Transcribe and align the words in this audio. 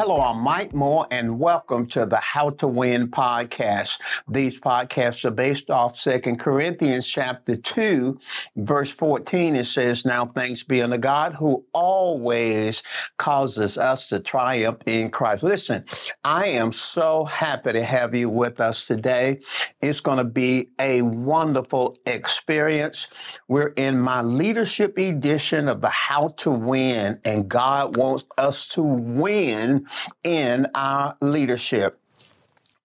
Hello, 0.00 0.20
I'm 0.20 0.44
Mike 0.44 0.72
Moore, 0.74 1.08
and 1.10 1.40
welcome 1.40 1.84
to 1.88 2.06
the 2.06 2.18
How 2.18 2.50
to 2.50 2.68
Win 2.68 3.08
podcast. 3.08 3.98
These 4.28 4.60
podcasts 4.60 5.24
are 5.24 5.32
based 5.32 5.70
off 5.70 5.96
Second 5.96 6.38
Corinthians 6.38 7.04
chapter 7.04 7.56
2, 7.56 8.16
verse 8.54 8.92
14. 8.92 9.56
It 9.56 9.64
says, 9.64 10.04
Now 10.04 10.24
thanks 10.24 10.62
be 10.62 10.82
unto 10.82 10.98
God 10.98 11.34
who 11.34 11.64
always 11.72 12.80
causes 13.16 13.76
us 13.76 14.08
to 14.10 14.20
triumph 14.20 14.78
in 14.86 15.10
Christ. 15.10 15.42
Listen, 15.42 15.84
I 16.22 16.46
am 16.46 16.70
so 16.70 17.24
happy 17.24 17.72
to 17.72 17.82
have 17.82 18.14
you 18.14 18.30
with 18.30 18.60
us 18.60 18.86
today. 18.86 19.40
It's 19.82 19.98
going 19.98 20.18
to 20.18 20.24
be 20.24 20.68
a 20.78 21.02
wonderful 21.02 21.96
experience. 22.06 23.08
We're 23.48 23.72
in 23.76 23.98
my 23.98 24.22
leadership 24.22 24.96
edition 24.96 25.68
of 25.68 25.80
the 25.80 25.88
How 25.88 26.28
to 26.36 26.52
Win, 26.52 27.18
and 27.24 27.48
God 27.48 27.96
wants 27.96 28.24
us 28.38 28.68
to 28.68 28.82
win 28.84 29.86
in 30.24 30.66
our 30.74 31.16
leadership. 31.20 32.00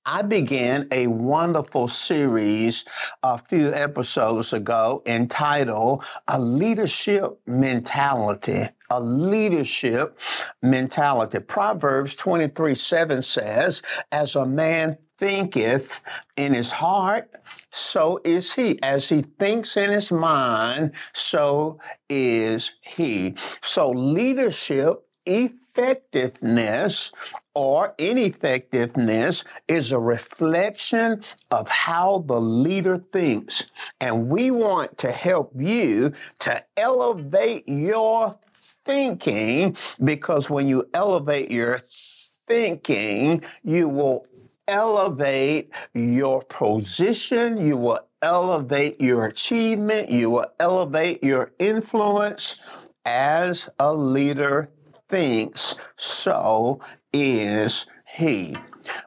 I 0.05 0.21
began 0.21 0.87
a 0.91 1.07
wonderful 1.07 1.87
series 1.87 2.83
a 3.23 3.37
few 3.37 3.73
episodes 3.73 4.51
ago 4.51 5.01
entitled 5.05 6.03
A 6.27 6.39
Leadership 6.41 7.39
Mentality. 7.47 8.67
A 8.89 8.99
leadership 8.99 10.19
mentality. 10.61 11.39
Proverbs 11.39 12.15
23 12.15 12.75
7 12.75 13.21
says, 13.23 13.81
As 14.11 14.35
a 14.35 14.45
man 14.45 14.97
thinketh 15.17 16.01
in 16.35 16.53
his 16.53 16.71
heart, 16.71 17.31
so 17.71 18.19
is 18.25 18.53
he. 18.53 18.81
As 18.83 19.07
he 19.07 19.21
thinks 19.21 19.77
in 19.77 19.89
his 19.89 20.11
mind, 20.11 20.93
so 21.13 21.79
is 22.09 22.73
he. 22.81 23.35
So 23.61 23.89
leadership 23.91 25.07
effectiveness 25.25 27.11
or 27.53 27.93
ineffectiveness 27.97 29.43
is 29.67 29.91
a 29.91 29.99
reflection 29.99 31.23
of 31.51 31.67
how 31.67 32.19
the 32.27 32.39
leader 32.39 32.97
thinks. 32.97 33.71
And 34.01 34.29
we 34.29 34.51
want 34.51 34.97
to 34.99 35.11
help 35.11 35.51
you 35.55 36.13
to 36.39 36.63
elevate 36.77 37.63
your 37.67 38.37
thinking 38.51 39.77
because 40.03 40.49
when 40.49 40.67
you 40.67 40.89
elevate 40.93 41.51
your 41.51 41.79
thinking, 41.81 43.43
you 43.61 43.87
will 43.87 44.25
elevate 44.67 45.71
your 45.93 46.41
position, 46.43 47.57
you 47.57 47.77
will 47.77 47.99
elevate 48.21 48.99
your 49.01 49.25
achievement, 49.25 50.09
you 50.09 50.29
will 50.29 50.47
elevate 50.59 51.23
your 51.23 51.51
influence 51.59 52.89
as 53.05 53.69
a 53.79 53.93
leader 53.93 54.69
thinks, 55.09 55.75
so 55.95 56.79
is 57.11 57.85
he. 58.07 58.55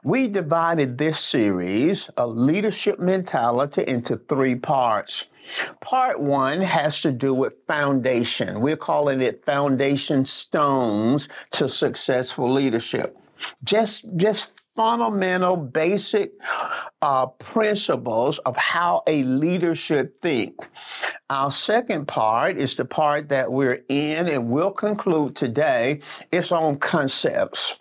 We 0.03 0.29
divided 0.29 0.99
this 0.99 1.19
series, 1.19 2.09
of 2.11 2.37
Leadership 2.37 2.99
Mentality, 2.99 3.85
into 3.87 4.17
three 4.17 4.55
parts. 4.57 5.27
Part 5.81 6.21
one 6.21 6.61
has 6.61 7.01
to 7.03 7.13
do 7.13 7.33
with 7.33 7.63
foundation. 7.65 8.61
We're 8.61 8.77
calling 8.77 9.23
it 9.23 9.45
foundation 9.45 10.25
stones 10.25 11.29
to 11.53 11.69
successful 11.69 12.51
leadership. 12.51 13.17
Just, 13.65 14.05
just 14.17 14.75
fundamental, 14.75 15.57
basic 15.57 16.33
uh, 17.03 17.27
principles 17.27 18.39
of 18.41 18.57
how 18.57 19.03
a 19.07 19.23
leader 19.25 19.75
should 19.75 20.17
think. 20.17 20.69
Our 21.31 21.51
second 21.51 22.09
part 22.09 22.57
is 22.57 22.77
the 22.77 22.85
part 22.85 23.29
that 23.31 23.53
we're 23.53 23.83
in 23.89 24.29
and 24.29 24.51
we'll 24.51 24.71
conclude 24.71 25.37
today. 25.37 26.01
It's 26.33 26.53
on 26.53 26.79
concepts 26.79 27.81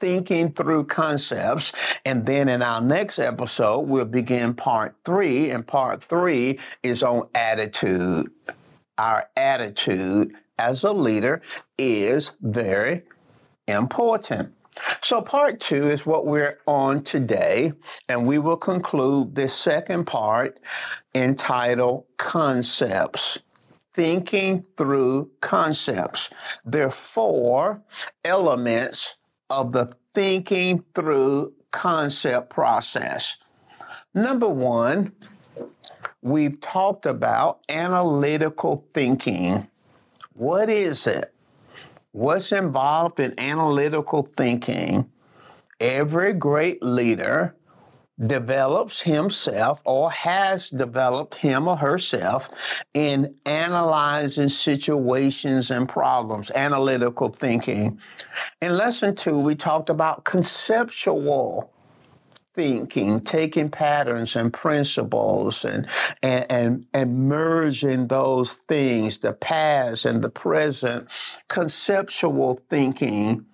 thinking 0.00 0.50
through 0.50 0.84
concepts. 0.84 2.00
And 2.04 2.26
then 2.26 2.48
in 2.48 2.62
our 2.62 2.80
next 2.80 3.18
episode, 3.18 3.80
we'll 3.80 4.06
begin 4.06 4.54
part 4.54 4.96
three. 5.04 5.50
And 5.50 5.66
part 5.66 6.02
three 6.02 6.58
is 6.82 7.02
on 7.02 7.28
attitude. 7.34 8.30
Our 8.98 9.28
attitude 9.36 10.32
as 10.58 10.82
a 10.84 10.92
leader 10.92 11.42
is 11.78 12.34
very 12.40 13.02
important. 13.70 14.54
So, 15.02 15.20
part 15.20 15.60
two 15.60 15.88
is 15.88 16.06
what 16.06 16.26
we're 16.26 16.58
on 16.66 17.02
today, 17.02 17.72
and 18.08 18.26
we 18.26 18.38
will 18.38 18.56
conclude 18.56 19.34
this 19.34 19.54
second 19.54 20.06
part 20.06 20.60
entitled 21.14 22.04
Concepts. 22.16 23.38
Thinking 23.92 24.64
through 24.76 25.30
concepts. 25.40 26.30
There 26.64 26.86
are 26.86 26.92
four 26.92 27.82
elements 28.24 29.16
of 29.50 29.72
the 29.72 29.92
thinking 30.14 30.84
through 30.94 31.52
concept 31.72 32.50
process. 32.50 33.36
Number 34.14 34.48
one, 34.48 35.12
we've 36.22 36.60
talked 36.60 37.04
about 37.04 37.60
analytical 37.68 38.86
thinking. 38.92 39.68
What 40.34 40.70
is 40.70 41.06
it? 41.06 41.29
What's 42.12 42.52
involved 42.52 43.20
in 43.20 43.38
analytical 43.38 44.22
thinking, 44.22 45.10
every 45.80 46.32
great 46.32 46.82
leader 46.82 47.54
develops 48.26 49.00
himself 49.00 49.80
or 49.86 50.10
has 50.10 50.68
developed 50.68 51.36
him 51.36 51.66
or 51.66 51.76
herself 51.76 52.82
in 52.92 53.34
analyzing 53.46 54.48
situations 54.48 55.70
and 55.70 55.88
problems, 55.88 56.50
analytical 56.50 57.28
thinking. 57.28 57.98
In 58.60 58.76
lesson 58.76 59.14
two, 59.14 59.38
we 59.38 59.54
talked 59.54 59.88
about 59.88 60.24
conceptual 60.24 61.72
thinking, 62.52 63.20
taking 63.20 63.70
patterns 63.70 64.34
and 64.34 64.52
principles 64.52 65.64
and, 65.64 65.86
and, 66.22 66.46
and, 66.50 66.86
and 66.92 67.28
merging 67.28 68.08
those 68.08 68.54
things, 68.54 69.18
the 69.18 69.32
past 69.32 70.04
and 70.04 70.22
the 70.22 70.30
present, 70.30 71.08
conceptual 71.48 72.60
thinking. 72.68 73.46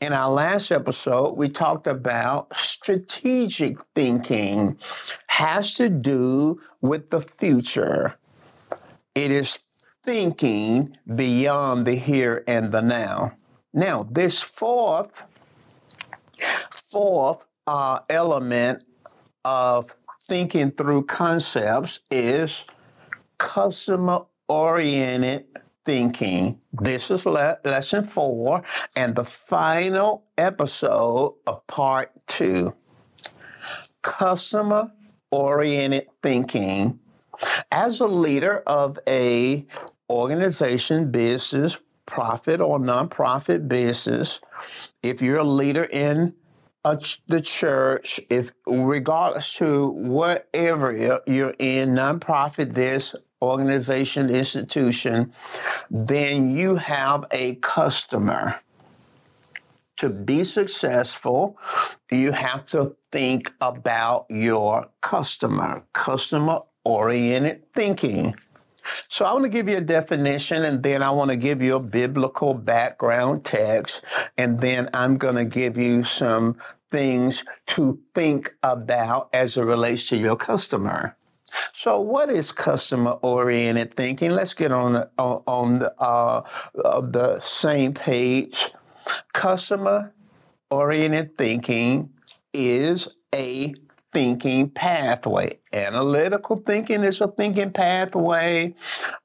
In 0.00 0.12
our 0.12 0.30
last 0.30 0.70
episode, 0.70 1.36
we 1.36 1.48
talked 1.48 1.86
about 1.86 2.54
strategic 2.54 3.80
thinking 3.94 4.78
has 5.28 5.72
to 5.74 5.88
do 5.88 6.60
with 6.82 7.08
the 7.08 7.22
future. 7.22 8.16
It 9.14 9.32
is 9.32 9.66
thinking 10.02 10.96
beyond 11.14 11.86
the 11.86 11.94
here 11.94 12.44
and 12.46 12.70
the 12.70 12.82
now. 12.82 13.32
Now, 13.72 14.02
this 14.10 14.42
fourth, 14.42 15.22
fourth 16.70 17.46
uh, 17.66 18.00
element 18.08 18.84
of 19.44 19.94
thinking 20.22 20.70
through 20.70 21.04
concepts 21.04 22.00
is 22.10 22.64
customer 23.38 24.22
oriented 24.48 25.46
thinking. 25.84 26.60
This 26.72 27.10
is 27.10 27.26
le- 27.26 27.58
lesson 27.64 28.04
four 28.04 28.62
and 28.94 29.16
the 29.16 29.24
final 29.24 30.24
episode 30.38 31.34
of 31.46 31.66
part 31.66 32.12
two. 32.26 32.74
Customer 34.02 34.92
oriented 35.30 36.08
thinking. 36.22 37.00
As 37.72 37.98
a 38.00 38.06
leader 38.06 38.62
of 38.66 38.98
a 39.08 39.66
organization, 40.08 41.10
business, 41.10 41.78
profit 42.06 42.60
or 42.60 42.78
nonprofit 42.78 43.68
business, 43.68 44.40
if 45.02 45.20
you're 45.22 45.38
a 45.38 45.44
leader 45.44 45.86
in 45.90 46.34
the 46.84 47.40
church, 47.40 48.20
if 48.28 48.52
regardless 48.66 49.56
to 49.58 49.90
what 49.90 50.48
area 50.52 51.20
you're 51.26 51.54
in, 51.58 51.90
nonprofit, 51.90 52.72
this 52.72 53.14
organization, 53.40 54.30
institution, 54.30 55.32
then 55.90 56.50
you 56.50 56.76
have 56.76 57.24
a 57.30 57.56
customer. 57.56 58.60
To 59.98 60.10
be 60.10 60.42
successful, 60.42 61.56
you 62.10 62.32
have 62.32 62.66
to 62.68 62.96
think 63.12 63.52
about 63.60 64.26
your 64.28 64.88
customer, 65.00 65.82
customer 65.92 66.60
oriented 66.84 67.72
thinking. 67.72 68.34
So 69.08 69.24
I 69.24 69.32
want 69.32 69.44
to 69.44 69.50
give 69.50 69.68
you 69.68 69.76
a 69.76 69.82
definition 69.82 70.64
and 70.64 70.82
then 70.82 71.02
I 71.02 71.10
want 71.10 71.30
to 71.30 71.36
give 71.36 71.62
you 71.62 71.76
a 71.76 71.80
biblical 71.80 72.54
background 72.54 73.44
text 73.44 74.04
and 74.36 74.58
then 74.58 74.88
I'm 74.92 75.18
going 75.18 75.36
to 75.36 75.44
give 75.44 75.78
you 75.78 76.02
some 76.02 76.56
things 76.92 77.44
to 77.66 77.98
think 78.14 78.54
about 78.62 79.30
as 79.32 79.56
it 79.56 79.62
relates 79.62 80.08
to 80.10 80.16
your 80.16 80.36
customer. 80.36 81.16
So, 81.72 82.00
what 82.00 82.30
is 82.30 82.52
customer 82.52 83.12
oriented 83.22 83.94
thinking? 83.94 84.30
Let's 84.30 84.54
get 84.54 84.70
on 84.72 84.92
the, 84.92 85.10
on 85.18 85.80
the, 85.80 85.92
uh, 86.00 86.42
the 86.74 87.40
same 87.40 87.94
page. 87.94 88.70
Customer 89.32 90.14
oriented 90.70 91.36
thinking 91.36 92.10
is 92.54 93.16
a 93.34 93.74
thinking 94.12 94.70
pathway. 94.70 95.58
Analytical 95.72 96.56
thinking 96.56 97.02
is 97.02 97.20
a 97.20 97.28
thinking 97.28 97.72
pathway. 97.72 98.74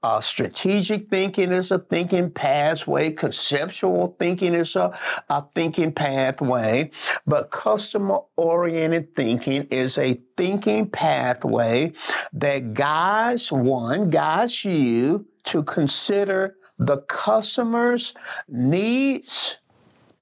Uh, 0.01 0.21
strategic 0.21 1.09
thinking 1.09 1.51
is 1.51 1.71
a 1.71 1.79
thinking 1.79 2.31
pathway. 2.31 3.11
Conceptual 3.11 4.15
thinking 4.17 4.53
is 4.53 4.75
a, 4.75 4.97
a 5.29 5.43
thinking 5.53 5.91
pathway. 5.91 6.89
But 7.25 7.51
customer 7.51 8.19
oriented 8.37 9.13
thinking 9.13 9.67
is 9.71 9.97
a 9.97 10.13
thinking 10.37 10.89
pathway 10.89 11.93
that 12.33 12.73
guides 12.73 13.51
one, 13.51 14.09
guides 14.09 14.63
you 14.63 15.27
to 15.45 15.63
consider 15.63 16.55
the 16.79 16.97
customer's 16.97 18.13
needs, 18.47 19.57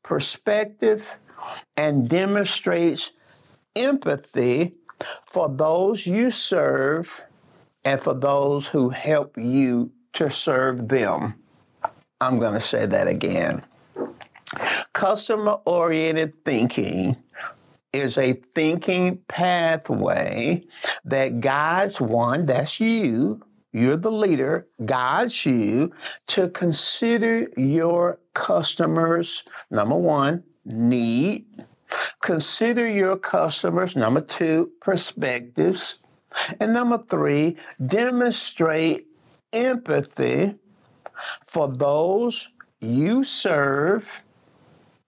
perspective, 0.03 1.18
and 1.77 2.09
demonstrates 2.09 3.11
empathy 3.75 4.74
for 5.25 5.50
those 5.50 6.06
you 6.07 6.31
serve 6.31 7.24
and 7.83 8.00
for 8.00 8.13
those 8.13 8.68
who 8.68 8.89
help 8.89 9.38
you 9.38 9.92
to 10.13 10.31
serve 10.31 10.88
them. 10.88 11.36
I'm 12.22 12.39
going 12.39 12.56
to 12.56 12.62
say 12.62 12.86
that 12.86 13.07
again. 13.07 13.63
Customer 14.94 15.60
oriented 15.66 16.44
thinking 16.45 17.18
is 17.92 18.18
a 18.18 18.33
thinking 18.33 19.18
pathway 19.27 20.63
that 21.04 21.39
guides 21.39 22.00
one, 22.00 22.45
that's 22.45 22.80
you, 22.80 23.42
you're 23.71 23.98
the 23.98 24.12
leader, 24.12 24.68
guides 24.86 25.45
you 25.45 25.92
to 26.28 26.50
consider 26.50 27.50
your 27.57 28.19
customers, 28.33 29.44
number 29.69 29.98
one, 29.98 30.44
need, 30.63 31.45
Consider 32.21 32.87
your 32.87 33.17
customers. 33.17 33.95
Number 33.95 34.21
two, 34.21 34.71
perspectives. 34.81 35.99
And 36.59 36.73
number 36.73 36.97
three, 36.97 37.57
demonstrate 37.85 39.07
empathy 39.53 40.55
for 41.45 41.67
those 41.67 42.49
you 42.81 43.23
serve. 43.23 44.23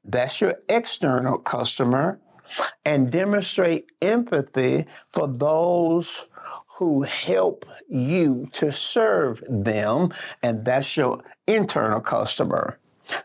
That's 0.05 0.39
your 0.41 0.55
external 0.69 1.37
customer. 1.37 2.19
And 2.85 3.11
demonstrate 3.11 3.87
empathy 4.01 4.85
for 5.09 5.27
those 5.27 6.27
who 6.77 7.01
help 7.01 7.65
you 7.89 8.47
to 8.53 8.71
serve 8.71 9.43
them. 9.49 10.13
And 10.41 10.63
that's 10.63 10.95
your 10.95 11.23
internal 11.45 11.99
customer. 11.99 12.79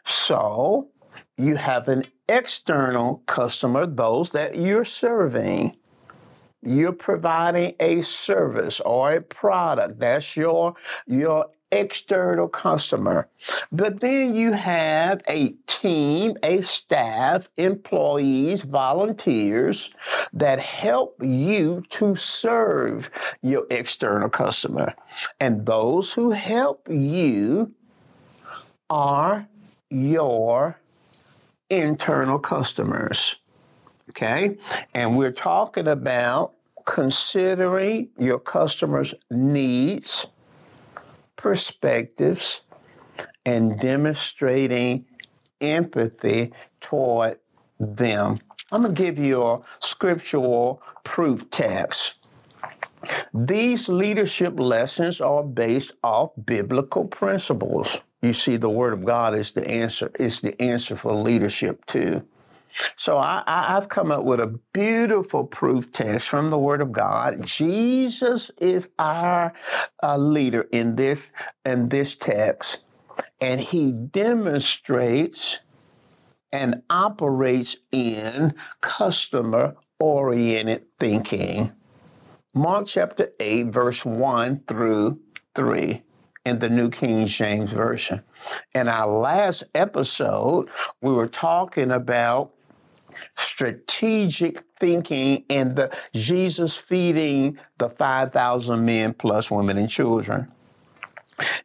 So 0.04 0.88
you 1.36 1.56
have 1.56 1.86
an 1.88 2.04
external 2.32 3.22
customer, 3.26 3.86
those 3.86 4.30
that 4.30 4.56
you're 4.56 4.84
serving. 4.84 5.76
You're 6.62 6.92
providing 6.92 7.74
a 7.78 8.02
service 8.02 8.80
or 8.80 9.14
a 9.14 9.20
product. 9.20 9.98
That's 9.98 10.36
your, 10.36 10.74
your 11.06 11.50
external 11.72 12.48
customer. 12.48 13.28
But 13.72 14.00
then 14.00 14.34
you 14.34 14.52
have 14.52 15.22
a 15.28 15.54
team, 15.66 16.36
a 16.42 16.62
staff, 16.62 17.48
employees, 17.56 18.62
volunteers 18.62 19.92
that 20.32 20.60
help 20.60 21.16
you 21.20 21.82
to 21.90 22.14
serve 22.14 23.10
your 23.42 23.66
external 23.70 24.28
customer. 24.28 24.94
And 25.40 25.66
those 25.66 26.12
who 26.12 26.30
help 26.30 26.86
you 26.88 27.74
are 28.88 29.48
your 29.90 30.78
internal 31.72 32.38
customers. 32.38 33.36
Okay. 34.10 34.58
And 34.94 35.16
we're 35.16 35.32
talking 35.32 35.88
about 35.88 36.52
considering 36.84 38.10
your 38.18 38.38
customers' 38.38 39.14
needs, 39.30 40.26
perspectives, 41.36 42.62
and 43.46 43.78
demonstrating 43.80 45.06
empathy 45.60 46.52
toward 46.80 47.38
them. 47.78 48.38
I'm 48.70 48.82
going 48.82 48.94
to 48.94 49.02
give 49.02 49.18
you 49.18 49.42
a 49.42 49.60
scriptural 49.78 50.82
proof 51.04 51.48
text. 51.50 52.26
These 53.34 53.88
leadership 53.88 54.58
lessons 54.58 55.20
are 55.20 55.42
based 55.42 55.92
off 56.02 56.30
biblical 56.44 57.06
principles. 57.06 58.00
You 58.22 58.32
see, 58.32 58.56
the 58.56 58.70
Word 58.70 58.92
of 58.92 59.04
God 59.04 59.34
is 59.34 59.52
the 59.52 59.68
answer. 59.68 60.10
Is 60.18 60.40
the 60.40 60.60
answer 60.62 60.94
for 60.96 61.12
leadership 61.12 61.84
too. 61.86 62.24
So 62.96 63.18
I, 63.18 63.42
have 63.46 63.88
come 63.88 64.10
up 64.10 64.24
with 64.24 64.40
a 64.40 64.58
beautiful 64.72 65.44
proof 65.44 65.92
text 65.92 66.28
from 66.28 66.50
the 66.50 66.58
Word 66.58 66.80
of 66.80 66.92
God. 66.92 67.44
Jesus 67.44 68.50
is 68.60 68.88
our 68.98 69.52
uh, 70.02 70.16
leader 70.16 70.68
in 70.72 70.96
this 70.96 71.32
in 71.66 71.88
this 71.88 72.16
text, 72.16 72.78
and 73.40 73.60
He 73.60 73.92
demonstrates 73.92 75.58
and 76.52 76.82
operates 76.88 77.76
in 77.90 78.54
customer 78.80 79.74
oriented 79.98 80.84
thinking. 80.98 81.72
Mark 82.54 82.86
chapter 82.86 83.32
8, 83.40 83.68
verse 83.68 84.04
1 84.04 84.60
through 84.68 85.20
3 85.54 86.02
in 86.44 86.58
the 86.58 86.68
New 86.68 86.90
King 86.90 87.26
James 87.26 87.72
Version. 87.72 88.22
In 88.74 88.88
our 88.88 89.06
last 89.06 89.64
episode, 89.74 90.68
we 91.00 91.12
were 91.12 91.28
talking 91.28 91.92
about 91.92 92.52
strategic 93.36 94.60
thinking 94.80 95.44
and 95.48 95.76
the 95.76 95.96
Jesus 96.12 96.76
feeding 96.76 97.58
the 97.78 97.88
5,000 97.88 98.84
men 98.84 99.14
plus 99.14 99.50
women 99.50 99.78
and 99.78 99.88
children. 99.88 100.50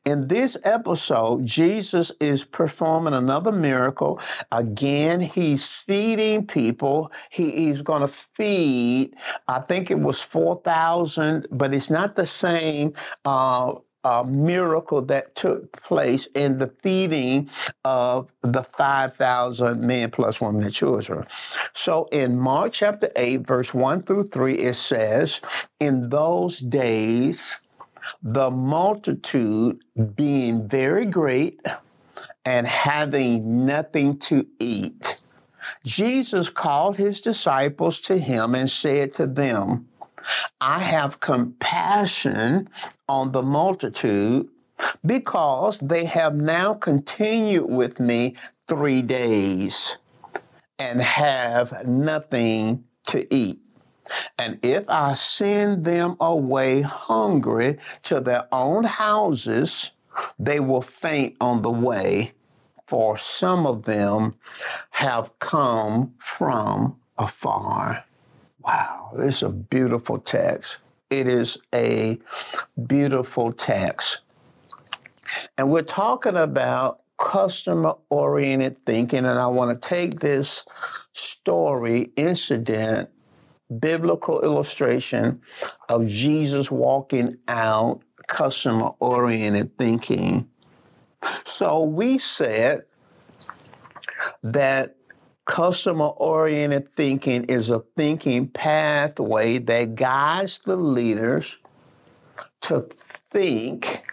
In 0.06 0.27
this 0.27 0.57
episode, 0.63 1.45
Jesus 1.45 2.12
is 2.19 2.45
performing 2.45 3.13
another 3.13 3.51
miracle. 3.51 4.19
Again, 4.51 5.19
he's 5.19 5.68
feeding 5.68 6.47
people. 6.47 7.12
He, 7.30 7.51
he's 7.51 7.81
going 7.81 8.01
to 8.01 8.07
feed, 8.07 9.15
I 9.47 9.59
think 9.59 9.91
it 9.91 10.00
was 10.00 10.21
4,000, 10.21 11.47
but 11.51 11.73
it's 11.73 11.89
not 11.89 12.15
the 12.15 12.25
same 12.25 12.94
uh, 13.25 13.73
uh, 14.07 14.24
miracle 14.24 15.01
that 15.01 15.36
took 15.36 15.83
place 15.83 16.27
in 16.33 16.59
the 16.59 16.68
feeding 16.68 17.50
of 17.83 18.31
the 18.39 18.63
5,000 18.63 19.81
men 19.81 20.12
plus 20.12 20.39
women 20.39 20.63
and 20.63 20.74
children. 20.74 21.27
So 21.74 22.07
in 22.13 22.38
Mark 22.38 22.71
chapter 22.71 23.09
8, 23.18 23.45
verse 23.45 23.74
1 23.74 24.04
through 24.04 24.24
3, 24.27 24.54
it 24.54 24.75
says, 24.75 25.42
In 25.81 26.07
those 26.09 26.59
days, 26.59 27.59
the 28.23 28.49
multitude 28.49 29.83
being 30.16 30.69
very 30.69 31.06
great 31.06 31.59
and 32.45 32.66
having 32.66 33.66
nothing 33.66 34.19
to 34.19 34.47
eat. 34.59 35.21
Jesus 35.85 36.49
called 36.49 36.95
his 36.95 37.19
disciples 37.19 37.99
to 38.02 38.18
him 38.18 38.56
and 38.56 38.69
said 38.69 39.11
to 39.14 39.28
them, 39.28 39.86
I 40.61 40.79
have 40.79 41.19
compassion 41.19 42.69
on 43.07 43.31
the 43.31 43.43
multitude 43.43 44.49
because 45.05 45.79
they 45.79 46.05
have 46.05 46.35
now 46.35 46.73
continued 46.73 47.69
with 47.69 47.99
me 47.99 48.35
three 48.67 49.01
days 49.01 49.97
and 50.79 51.01
have 51.01 51.87
nothing 51.87 52.83
to 53.07 53.33
eat. 53.33 53.59
And 54.37 54.59
if 54.63 54.85
I 54.89 55.13
send 55.13 55.83
them 55.83 56.15
away 56.19 56.81
hungry 56.81 57.77
to 58.03 58.19
their 58.19 58.47
own 58.51 58.83
houses, 58.83 59.91
they 60.39 60.59
will 60.59 60.81
faint 60.81 61.35
on 61.41 61.61
the 61.61 61.71
way, 61.71 62.33
for 62.87 63.17
some 63.17 63.65
of 63.65 63.83
them 63.83 64.35
have 64.91 65.37
come 65.39 66.13
from 66.19 66.97
afar. 67.17 68.06
Wow, 68.68 69.12
this 69.16 69.38
is 69.38 69.44
a 69.44 69.50
beautiful 69.50 70.19
text. 70.19 70.80
It 71.09 71.26
is 71.26 71.57
a 71.74 72.18
beautiful 72.86 73.54
text. 73.54 74.19
And 75.57 75.71
we're 75.71 75.83
talking 75.83 76.36
about 76.36 77.00
customer 77.18 77.94
oriented 78.09 78.76
thinking, 78.86 79.19
and 79.19 79.40
I 79.40 79.47
want 79.47 79.81
to 79.81 79.90
take 79.90 80.19
this 80.19 80.66
story, 81.14 82.12
incident, 82.18 83.09
biblical 83.80 84.42
illustration 84.42 85.40
of 85.88 86.06
Jesus 86.06 86.69
walking 86.69 87.38
out 87.47 88.02
customer 88.28 88.92
oriented 89.00 89.78
thinking. 89.78 90.50
So 91.45 91.83
we 91.83 92.18
said 92.18 92.83
that 94.44 94.96
customer 95.47 96.09
oriented 96.18 96.89
thinking 96.89 97.45
is 97.45 97.69
a 97.69 97.80
thinking 97.95 98.47
pathway 98.49 99.57
that 99.57 99.95
guides 99.95 100.59
the 100.59 100.75
leaders 100.75 101.57
to 102.61 102.81
think 102.81 104.04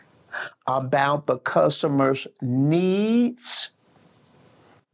about 0.67 1.26
the 1.26 1.37
customer's 1.38 2.26
needs, 2.41 3.73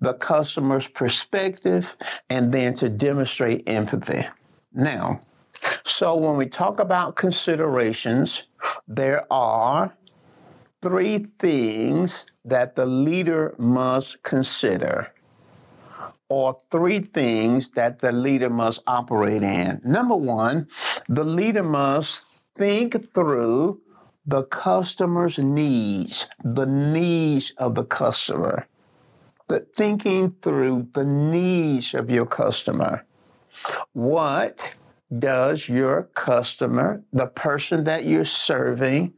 the 0.00 0.14
customer's 0.14 0.88
perspective, 0.88 1.96
and 2.30 2.52
then 2.52 2.74
to 2.74 2.88
demonstrate 2.88 3.68
empathy. 3.68 4.26
Now, 4.72 5.20
So 5.84 6.16
when 6.16 6.38
we 6.38 6.46
talk 6.46 6.80
about 6.80 7.16
considerations, 7.16 8.44
there 8.88 9.26
are 9.30 9.94
three 10.80 11.18
things 11.18 12.24
that 12.46 12.76
the 12.76 12.86
leader 12.86 13.54
must 13.58 14.22
consider 14.22 15.12
or 16.30 16.56
three 16.70 17.00
things 17.00 17.70
that 17.70 17.98
the 17.98 18.12
leader 18.12 18.48
must 18.48 18.82
operate 18.86 19.42
in. 19.42 19.80
Number 19.84 20.16
one, 20.16 20.68
the 21.08 21.24
leader 21.24 21.64
must 21.64 22.24
think 22.54 23.12
through 23.12 23.80
the 24.24 24.44
customer's 24.44 25.38
needs, 25.38 26.28
the 26.44 26.66
needs 26.66 27.52
of 27.58 27.74
the 27.74 27.84
customer. 27.84 28.68
The 29.48 29.66
thinking 29.76 30.36
through 30.40 30.90
the 30.92 31.04
needs 31.04 31.94
of 31.94 32.08
your 32.08 32.26
customer. 32.26 33.04
What 33.92 34.62
does 35.18 35.68
your 35.68 36.04
customer, 36.14 37.02
the 37.12 37.26
person 37.26 37.82
that 37.84 38.04
you're 38.04 38.24
serving, 38.24 39.14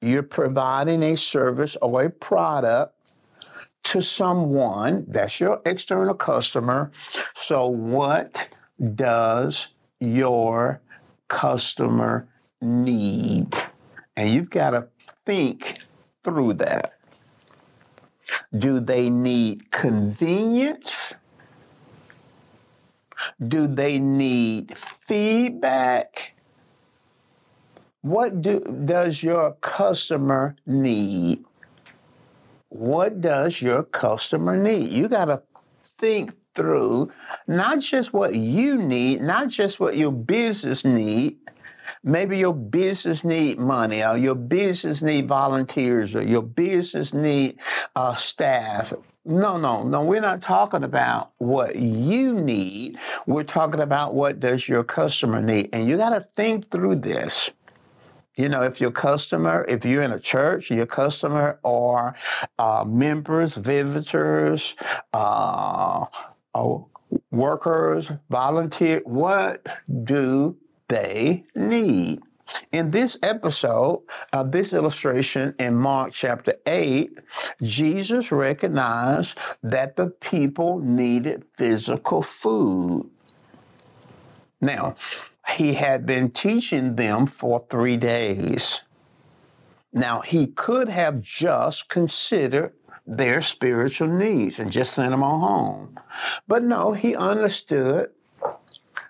you're 0.00 0.24
providing 0.24 1.04
a 1.04 1.16
service 1.16 1.76
or 1.80 2.02
a 2.02 2.10
product 2.10 2.95
to 3.96 4.02
someone, 4.02 5.06
that's 5.08 5.40
your 5.40 5.62
external 5.64 6.14
customer. 6.14 6.92
So, 7.34 7.66
what 7.66 8.54
does 8.94 9.68
your 10.00 10.82
customer 11.28 12.28
need? 12.60 13.56
And 14.14 14.30
you've 14.30 14.50
got 14.50 14.70
to 14.70 14.88
think 15.24 15.78
through 16.22 16.54
that. 16.54 16.92
Do 18.56 18.80
they 18.80 19.08
need 19.08 19.70
convenience? 19.70 21.16
Do 23.40 23.66
they 23.66 23.98
need 23.98 24.76
feedback? 24.76 26.34
What 28.02 28.42
do, 28.42 28.60
does 28.84 29.22
your 29.22 29.52
customer 29.52 30.56
need? 30.66 31.44
What 32.76 33.22
does 33.22 33.62
your 33.62 33.82
customer 33.82 34.54
need? 34.54 34.88
You 34.88 35.08
got 35.08 35.26
to 35.26 35.42
think 35.78 36.34
through 36.54 37.10
not 37.46 37.80
just 37.80 38.12
what 38.12 38.34
you 38.34 38.76
need, 38.76 39.22
not 39.22 39.48
just 39.48 39.80
what 39.80 39.96
your 39.96 40.12
business 40.12 40.84
need. 40.84 41.38
Maybe 42.02 42.36
your 42.36 42.52
business 42.52 43.24
need 43.24 43.58
money, 43.58 44.04
or 44.04 44.18
your 44.18 44.34
business 44.34 45.02
need 45.02 45.26
volunteers, 45.26 46.14
or 46.14 46.22
your 46.22 46.42
business 46.42 47.14
need 47.14 47.60
uh, 47.94 48.14
staff. 48.14 48.92
No, 49.24 49.56
no, 49.56 49.84
no. 49.84 50.02
We're 50.04 50.20
not 50.20 50.40
talking 50.40 50.82
about 50.82 51.30
what 51.38 51.76
you 51.76 52.34
need. 52.34 52.98
We're 53.26 53.44
talking 53.44 53.80
about 53.80 54.14
what 54.14 54.38
does 54.38 54.68
your 54.68 54.84
customer 54.84 55.40
need, 55.40 55.70
and 55.72 55.88
you 55.88 55.96
got 55.96 56.10
to 56.10 56.20
think 56.20 56.70
through 56.70 56.96
this. 56.96 57.50
You 58.36 58.50
know, 58.50 58.62
if 58.62 58.82
your 58.82 58.90
customer, 58.90 59.64
if 59.66 59.86
you're 59.86 60.02
in 60.02 60.12
a 60.12 60.20
church, 60.20 60.70
your 60.70 60.84
customer 60.84 61.58
are 61.64 62.14
uh, 62.58 62.84
members, 62.86 63.56
visitors, 63.56 64.76
uh, 65.14 66.04
uh, 66.54 66.78
workers, 67.30 68.12
volunteer, 68.28 69.00
what 69.06 69.66
do 70.04 70.58
they 70.88 71.44
need? 71.54 72.20
In 72.72 72.90
this 72.90 73.18
episode 73.22 74.02
of 74.34 74.52
this 74.52 74.74
illustration 74.74 75.54
in 75.58 75.74
Mark 75.74 76.12
chapter 76.12 76.54
8, 76.66 77.18
Jesus 77.62 78.30
recognized 78.30 79.38
that 79.62 79.96
the 79.96 80.08
people 80.10 80.78
needed 80.78 81.44
physical 81.54 82.20
food. 82.20 83.10
Now, 84.60 84.96
he 85.50 85.74
had 85.74 86.06
been 86.06 86.30
teaching 86.30 86.96
them 86.96 87.26
for 87.26 87.64
three 87.70 87.96
days. 87.96 88.82
Now, 89.92 90.20
he 90.20 90.48
could 90.48 90.88
have 90.88 91.22
just 91.22 91.88
considered 91.88 92.72
their 93.06 93.40
spiritual 93.40 94.08
needs 94.08 94.58
and 94.58 94.70
just 94.70 94.92
sent 94.92 95.12
them 95.12 95.22
on 95.22 95.40
home. 95.40 95.98
But 96.48 96.62
no, 96.64 96.92
he 96.92 97.14
understood 97.14 98.10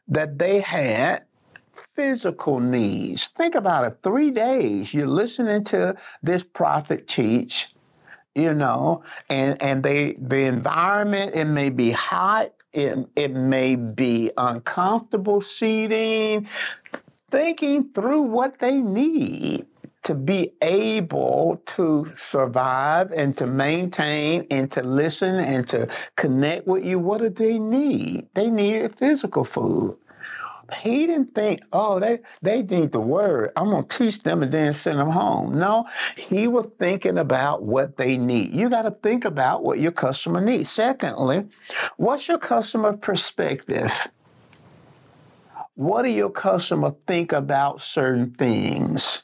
that 0.07 0.39
they 0.39 0.61
had 0.61 1.25
physical 1.73 2.61
needs. 2.61 3.29
Think 3.29 3.55
about 3.55 3.85
it 3.85 3.99
three 4.03 4.31
days. 4.31 4.93
You're 4.93 5.07
listening 5.07 5.65
to 5.65 5.97
this 6.23 6.43
prophet 6.43 7.09
teach, 7.09 7.69
you 8.35 8.53
know, 8.53 9.03
and, 9.31 9.61
and 9.63 9.83
they 9.83 10.15
the 10.21 10.45
environment, 10.45 11.35
it 11.35 11.47
may 11.47 11.71
be 11.71 11.91
hot, 11.91 12.53
it, 12.77 13.09
it 13.17 13.33
may 13.33 13.75
be 13.77 14.31
uncomfortable 14.37 15.41
seating, 15.41 16.47
thinking 17.31 17.89
through 17.89 18.21
what 18.23 18.59
they 18.59 18.83
need 18.83 19.67
to 20.03 20.15
be 20.15 20.53
able 20.63 21.61
to 21.67 22.13
survive 22.17 23.11
and 23.13 23.37
to 23.39 23.47
maintain 23.47 24.47
and 24.51 24.71
to 24.71 24.83
listen 24.83 25.37
and 25.37 25.67
to 25.67 25.89
connect 26.17 26.67
with 26.67 26.85
you. 26.85 26.99
What 26.99 27.19
do 27.23 27.31
they 27.31 27.59
need? 27.59 28.29
They 28.35 28.51
need 28.51 28.95
physical 28.95 29.45
food. 29.45 29.97
He 30.75 31.07
didn't 31.07 31.35
think, 31.35 31.63
oh, 31.73 32.01
they, 32.01 32.21
they 32.43 32.63
need 32.63 32.93
the 32.93 33.01
word. 33.01 33.53
I'm 33.57 33.71
going 33.71 33.87
to 33.87 33.99
teach 33.99 34.23
them 34.23 34.43
and 34.43 34.51
then 34.51 34.73
send 34.73 34.99
them 34.99 35.11
home. 35.11 35.59
No, 35.59 35.87
he 36.17 36.49
was 36.49 36.71
thinking 36.73 37.19
about 37.19 37.63
what 37.63 37.97
they 37.97 38.17
need. 38.17 38.51
You 38.51 38.69
got 38.69 38.83
to 38.83 38.91
think 38.91 39.25
about 39.25 39.63
what 39.63 39.79
your 39.79 39.93
customer 39.93 40.41
needs. 40.41 40.71
Secondly, 40.71 41.47
what's 41.97 42.29
your 42.29 42.39
customer 42.39 42.97
perspective? 42.97 44.09
What 45.75 46.03
do 46.03 46.11
your 46.11 46.31
customer 46.31 46.95
think 47.07 47.33
about 47.33 47.81
certain 47.81 48.33
things? 48.33 49.23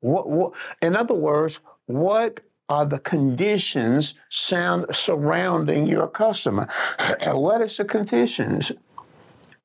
What, 0.00 0.28
what, 0.28 0.54
in 0.80 0.96
other 0.96 1.14
words, 1.14 1.60
what 1.86 2.40
are 2.68 2.86
the 2.86 2.98
conditions 2.98 4.14
sound 4.30 4.86
surrounding 4.90 5.86
your 5.86 6.08
customer? 6.08 6.66
what 7.26 7.60
is 7.60 7.76
the 7.76 7.84
conditions? 7.84 8.72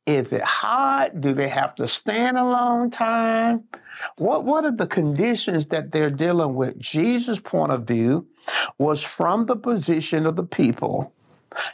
Is 0.08 0.32
it 0.32 0.42
hot? 0.42 1.20
Do 1.20 1.34
they 1.34 1.50
have 1.50 1.76
to 1.76 1.88
stand 1.88 2.38
a 2.38 2.46
long 2.46 2.90
time? 2.90 3.66
What, 4.18 4.46
what 4.46 4.64
are 4.64 4.72
the 4.72 4.88
conditions 4.88 5.68
that 5.68 5.92
they're 5.92 6.10
dealing 6.10 6.56
with? 6.56 6.80
Jesus' 6.80 7.40
point 7.40 7.74
of 7.74 7.86
view 7.86 8.26
was 8.78 9.04
from 9.04 9.48
the 9.48 9.58
position 9.58 10.26
of 10.26 10.38
the 10.38 10.46
people. 10.46 11.14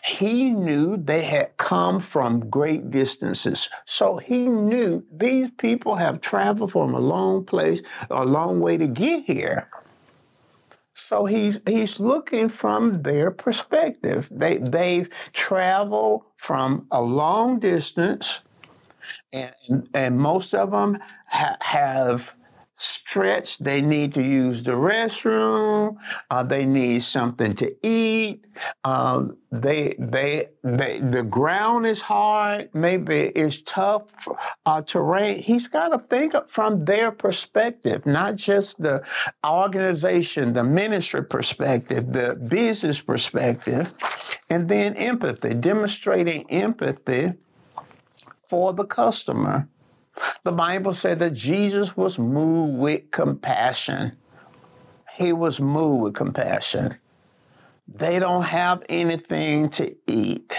He 0.03 0.49
knew 0.49 0.97
they 0.97 1.23
had 1.23 1.57
come 1.57 1.99
from 1.99 2.49
great 2.49 2.89
distances. 2.89 3.69
So 3.85 4.17
he 4.17 4.47
knew 4.47 5.05
these 5.11 5.51
people 5.51 5.95
have 5.95 6.21
traveled 6.21 6.71
from 6.71 6.95
a 6.95 6.99
long 6.99 7.45
place, 7.45 7.81
a 8.09 8.25
long 8.25 8.59
way 8.61 8.77
to 8.77 8.87
get 8.87 9.25
here. 9.25 9.69
So 11.13 11.25
he's 11.25 11.59
he's 11.67 11.99
looking 11.99 12.49
from 12.49 13.03
their 13.03 13.29
perspective. 13.29 14.27
They 14.31 14.57
they've 14.57 15.07
traveled 15.31 16.23
from 16.37 16.87
a 16.89 17.03
long 17.03 17.59
distance, 17.59 18.41
and 19.31 19.87
and 19.93 20.17
most 20.17 20.55
of 20.55 20.71
them 20.71 20.97
ha- 21.27 21.57
have 21.61 22.33
stretch. 22.83 23.59
They 23.59 23.81
need 23.81 24.13
to 24.13 24.21
use 24.21 24.63
the 24.63 24.73
restroom. 24.73 25.95
Uh, 26.29 26.43
they 26.43 26.65
need 26.65 27.01
something 27.01 27.53
to 27.53 27.73
eat. 27.81 28.43
Um, 28.83 29.37
they, 29.51 29.95
they, 29.97 30.49
they, 30.63 30.99
the 30.99 31.23
ground 31.23 31.85
is 31.85 32.01
hard. 32.01 32.69
Maybe 32.73 33.31
it's 33.35 33.61
tough 33.61 34.03
uh, 34.65 34.81
terrain. 34.81 35.39
He's 35.39 35.67
got 35.67 35.89
to 35.89 35.97
think 35.97 36.35
from 36.47 36.81
their 36.81 37.11
perspective, 37.11 38.05
not 38.05 38.35
just 38.35 38.81
the 38.81 39.01
organization, 39.45 40.53
the 40.53 40.63
ministry 40.65 41.23
perspective, 41.23 42.11
the 42.11 42.35
business 42.35 42.99
perspective, 42.99 43.93
and 44.49 44.67
then 44.67 44.95
empathy, 44.95 45.53
demonstrating 45.53 46.49
empathy 46.51 47.33
for 48.41 48.73
the 48.73 48.85
customer 48.85 49.69
the 50.43 50.51
Bible 50.51 50.93
said 50.93 51.19
that 51.19 51.33
Jesus 51.33 51.95
was 51.97 52.19
moved 52.19 52.77
with 52.77 53.11
compassion. 53.11 54.17
He 55.15 55.33
was 55.33 55.59
moved 55.59 56.03
with 56.03 56.13
compassion. 56.15 56.97
They 57.87 58.19
don't 58.19 58.43
have 58.43 58.83
anything 58.89 59.69
to 59.71 59.95
eat. 60.07 60.53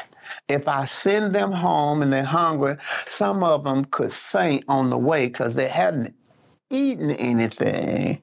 If 0.49 0.69
I 0.69 0.85
send 0.85 1.35
them 1.35 1.53
home 1.53 2.03
and 2.03 2.13
they're 2.13 2.25
hungry, 2.25 2.77
some 3.07 3.43
of 3.43 3.65
them 3.65 3.85
could 3.85 4.13
faint 4.13 4.65
on 4.69 4.91
the 4.91 4.99
way 4.99 5.27
because 5.27 5.55
they 5.55 5.69
hadn't 5.69 6.15
eaten 6.71 7.11
anything. 7.11 8.23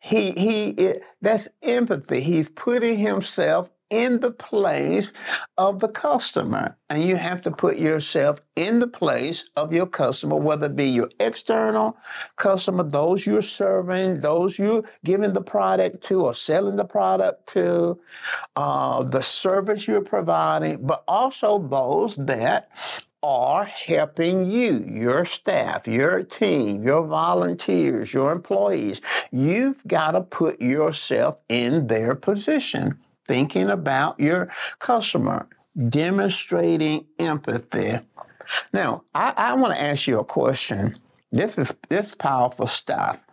He, 0.00 0.32
he, 0.32 0.70
it, 0.70 1.02
that's 1.20 1.48
empathy. 1.62 2.20
He's 2.20 2.48
putting 2.48 2.98
himself 2.98 3.70
in 3.92 4.20
the 4.20 4.30
place 4.30 5.12
of 5.58 5.80
the 5.80 5.88
customer. 5.88 6.78
And 6.88 7.02
you 7.02 7.16
have 7.16 7.42
to 7.42 7.50
put 7.50 7.76
yourself 7.76 8.40
in 8.56 8.78
the 8.80 8.88
place 8.88 9.50
of 9.54 9.72
your 9.72 9.86
customer, 9.86 10.36
whether 10.36 10.66
it 10.66 10.76
be 10.76 10.88
your 10.88 11.10
external 11.20 11.98
customer, 12.36 12.84
those 12.84 13.26
you're 13.26 13.42
serving, 13.42 14.20
those 14.20 14.58
you're 14.58 14.84
giving 15.04 15.34
the 15.34 15.42
product 15.42 16.02
to 16.04 16.22
or 16.22 16.34
selling 16.34 16.76
the 16.76 16.86
product 16.86 17.46
to, 17.48 18.00
uh, 18.56 19.04
the 19.04 19.22
service 19.22 19.86
you're 19.86 20.02
providing, 20.02 20.84
but 20.86 21.04
also 21.06 21.58
those 21.58 22.16
that 22.16 22.70
are 23.22 23.64
helping 23.64 24.50
you, 24.50 24.84
your 24.88 25.24
staff, 25.24 25.86
your 25.86 26.22
team, 26.22 26.82
your 26.82 27.06
volunteers, 27.06 28.12
your 28.12 28.32
employees. 28.32 29.00
You've 29.30 29.86
got 29.86 30.12
to 30.12 30.22
put 30.22 30.60
yourself 30.60 31.40
in 31.48 31.86
their 31.86 32.14
position, 32.16 32.98
thinking 33.26 33.70
about 33.70 34.18
your 34.18 34.48
customer, 34.78 35.48
demonstrating 35.88 37.06
empathy. 37.18 37.98
Now, 38.72 39.04
I, 39.14 39.32
I 39.36 39.54
want 39.54 39.74
to 39.74 39.82
ask 39.82 40.06
you 40.06 40.18
a 40.18 40.24
question. 40.24 40.96
This 41.30 41.56
is 41.58 41.74
this 41.88 42.14
powerful 42.14 42.66
stuff. 42.66 43.24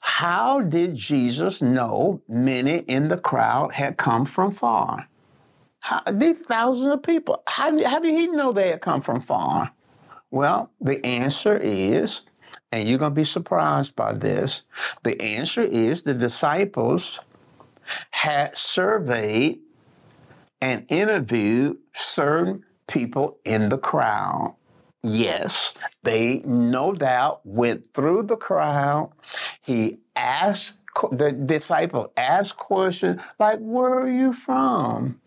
How 0.00 0.60
did 0.60 0.94
Jesus 0.94 1.62
know 1.62 2.22
many 2.28 2.78
in 2.78 3.08
the 3.08 3.18
crowd 3.18 3.72
had 3.72 3.96
come 3.96 4.24
from 4.24 4.50
far? 4.50 5.08
How, 5.80 6.00
these 6.10 6.38
thousands 6.38 6.92
of 6.92 7.02
people, 7.02 7.42
how, 7.46 7.84
how 7.84 7.98
did 7.98 8.14
he 8.14 8.26
know 8.28 8.52
they 8.52 8.70
had 8.70 8.80
come 8.80 9.00
from 9.00 9.20
far? 9.20 9.72
Well, 10.30 10.70
the 10.80 11.04
answer 11.04 11.58
is, 11.62 12.22
and 12.72 12.88
you're 12.88 12.98
going 12.98 13.12
to 13.12 13.20
be 13.20 13.24
surprised 13.24 13.94
by 13.94 14.14
this, 14.14 14.64
the 15.02 15.20
answer 15.20 15.60
is 15.60 16.02
the 16.02 16.14
disciples 16.14 17.20
had 18.24 18.56
surveyed 18.56 19.60
and 20.58 20.86
interviewed 20.88 21.76
certain 21.92 22.64
people 22.86 23.36
in 23.44 23.68
the 23.68 23.76
crowd. 23.76 24.56
Yes, 25.02 25.74
they 26.04 26.40
no 26.46 26.94
doubt 26.94 27.42
went 27.44 27.92
through 27.92 28.22
the 28.22 28.38
crowd. 28.38 29.12
He 29.60 29.98
asked 30.16 30.78
the 31.12 31.32
disciple 31.32 32.14
asked 32.16 32.56
questions 32.56 33.20
like, 33.38 33.58
"Where 33.58 33.92
are 33.92 34.08
you 34.08 34.32
from? 34.32 35.20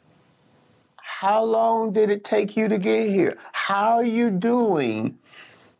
How 1.03 1.43
long 1.43 1.93
did 1.93 2.09
it 2.09 2.23
take 2.23 2.57
you 2.57 2.67
to 2.67 2.79
get 2.79 3.11
here? 3.11 3.37
How 3.51 3.97
are 3.97 4.03
you 4.03 4.31
doing?" 4.31 5.19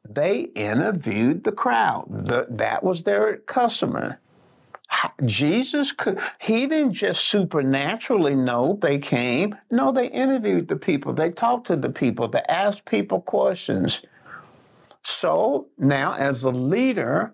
They 0.08 0.52
interviewed 0.54 1.46
the 1.46 1.52
crowd. 1.52 2.28
The, 2.28 2.46
that 2.48 2.84
was 2.84 3.06
their 3.06 3.38
customer. 3.38 4.20
Jesus 5.26 5.92
could, 5.92 6.20
he 6.40 6.68
didn't 6.68 6.94
just 6.94 7.24
supernaturally 7.24 8.36
know 8.36 8.78
they 8.82 9.00
came. 9.00 9.56
No, 9.70 9.92
they 9.92 10.08
interviewed 10.08 10.68
the 10.68 10.78
people, 10.78 11.14
they 11.14 11.30
talked 11.30 11.68
to 11.68 11.76
the 11.76 11.90
people, 11.90 12.28
they 12.28 12.44
asked 12.48 12.86
people 12.86 13.22
questions. 13.22 14.02
So 15.04 15.68
now, 15.78 16.16
as 16.16 16.44
a 16.44 16.50
leader, 16.52 17.34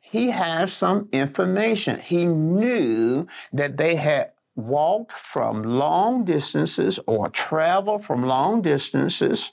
he 0.00 0.30
has 0.30 0.72
some 0.72 1.08
information. 1.12 1.98
He 1.98 2.26
knew 2.26 3.26
that 3.52 3.76
they 3.76 3.96
had 3.96 4.32
walked 4.54 5.12
from 5.12 5.62
long 5.62 6.24
distances 6.24 6.98
or 7.06 7.28
traveled 7.28 8.04
from 8.04 8.22
long 8.22 8.62
distances. 8.62 9.52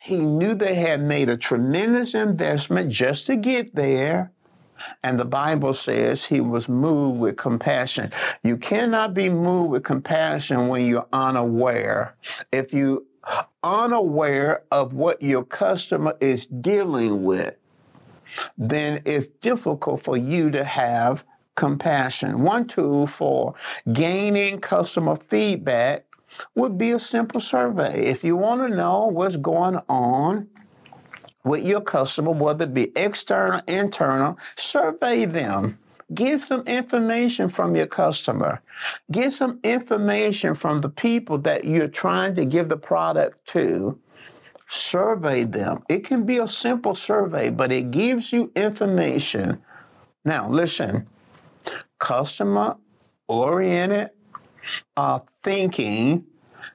He 0.00 0.26
knew 0.26 0.54
they 0.54 0.74
had 0.74 1.00
made 1.02 1.28
a 1.28 1.36
tremendous 1.36 2.14
investment 2.14 2.90
just 2.90 3.26
to 3.26 3.36
get 3.36 3.74
there. 3.74 4.32
And 5.02 5.18
the 5.18 5.24
Bible 5.24 5.74
says 5.74 6.24
he 6.24 6.40
was 6.40 6.68
moved 6.68 7.20
with 7.20 7.36
compassion. 7.36 8.12
You 8.42 8.56
cannot 8.56 9.14
be 9.14 9.28
moved 9.28 9.70
with 9.70 9.84
compassion 9.84 10.68
when 10.68 10.86
you're 10.86 11.08
unaware. 11.12 12.14
If 12.52 12.72
you 12.72 13.06
unaware 13.62 14.64
of 14.70 14.92
what 14.92 15.22
your 15.22 15.44
customer 15.44 16.16
is 16.20 16.46
dealing 16.46 17.24
with, 17.24 17.56
then 18.56 19.02
it's 19.04 19.28
difficult 19.28 20.02
for 20.02 20.16
you 20.16 20.50
to 20.50 20.64
have 20.64 21.24
compassion. 21.54 22.42
One 22.42 22.66
tool 22.66 23.06
for 23.06 23.54
gaining 23.92 24.60
customer 24.60 25.16
feedback 25.16 26.04
would 26.54 26.78
be 26.78 26.92
a 26.92 26.98
simple 26.98 27.40
survey. 27.40 28.04
If 28.06 28.22
you 28.22 28.36
want 28.36 28.68
to 28.68 28.74
know 28.74 29.06
what's 29.06 29.36
going 29.36 29.80
on 29.88 30.48
with 31.48 31.64
your 31.64 31.80
customer, 31.80 32.30
whether 32.30 32.64
it 32.64 32.74
be 32.74 32.92
external, 32.96 33.60
internal, 33.66 34.38
survey 34.56 35.24
them. 35.24 35.78
Get 36.14 36.40
some 36.40 36.62
information 36.62 37.48
from 37.48 37.76
your 37.76 37.86
customer. 37.86 38.62
Get 39.10 39.32
some 39.32 39.60
information 39.62 40.54
from 40.54 40.80
the 40.80 40.88
people 40.88 41.38
that 41.38 41.64
you're 41.64 41.88
trying 41.88 42.34
to 42.36 42.44
give 42.44 42.68
the 42.68 42.78
product 42.78 43.46
to. 43.48 43.98
Survey 44.70 45.44
them. 45.44 45.82
It 45.88 46.04
can 46.04 46.24
be 46.24 46.38
a 46.38 46.48
simple 46.48 46.94
survey, 46.94 47.50
but 47.50 47.72
it 47.72 47.90
gives 47.90 48.32
you 48.32 48.52
information. 48.54 49.62
Now, 50.24 50.48
listen, 50.48 51.06
customer 51.98 52.76
oriented 53.26 54.10
uh, 54.96 55.20
thinking 55.42 56.24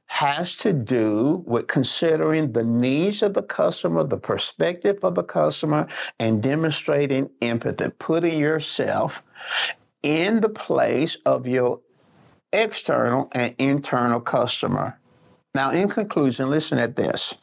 has 0.07 0.55
to 0.57 0.73
do 0.73 1.43
with 1.45 1.67
considering 1.67 2.51
the 2.51 2.63
needs 2.63 3.23
of 3.23 3.33
the 3.33 3.41
customer, 3.41 4.03
the 4.03 4.17
perspective 4.17 4.99
of 5.03 5.15
the 5.15 5.23
customer, 5.23 5.87
and 6.19 6.43
demonstrating 6.43 7.29
empathy, 7.41 7.89
putting 7.97 8.39
yourself 8.39 9.23
in 10.03 10.41
the 10.41 10.49
place 10.49 11.15
of 11.25 11.47
your 11.47 11.79
external 12.51 13.29
and 13.33 13.55
internal 13.57 14.19
customer. 14.19 14.99
Now, 15.55 15.71
in 15.71 15.87
conclusion, 15.89 16.49
listen 16.49 16.77
at 16.77 16.95
this. 16.95 17.35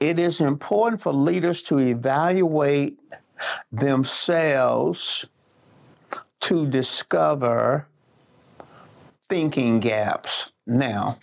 It 0.00 0.18
is 0.18 0.40
important 0.40 1.02
for 1.02 1.12
leaders 1.12 1.62
to 1.62 1.78
evaluate 1.78 2.98
themselves 3.72 5.26
to 6.40 6.66
discover 6.66 7.86
thinking 9.28 9.80
gaps. 9.80 10.52
Now, 10.68 11.18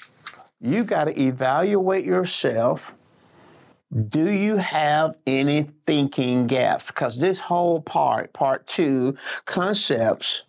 you 0.59 0.83
got 0.83 1.03
to 1.05 1.21
evaluate 1.21 2.03
yourself. 2.03 2.91
Do 4.09 4.31
you 4.31 4.57
have 4.57 5.15
any 5.27 5.67
thinking 5.85 6.47
gaps? 6.47 6.87
Because 6.87 7.21
this 7.21 7.39
whole 7.39 7.79
part, 7.79 8.33
part 8.33 8.65
two, 8.65 9.15
concepts, 9.45 10.43